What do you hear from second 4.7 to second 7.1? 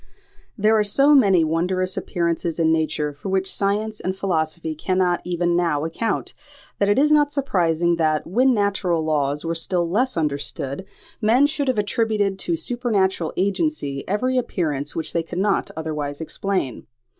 cannot even now account, that it